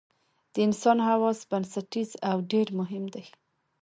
[0.53, 3.25] د انسان حواس بنسټیز او ډېر مهم دي.